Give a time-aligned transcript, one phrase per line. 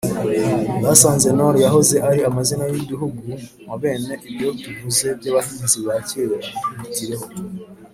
[0.83, 3.21] busanza-nord, yahoze ari amazina y’uduhugu,
[3.63, 6.35] nka bene ibyo tuvuze by’abahinza ba cyera.
[6.57, 7.25] ukubitireho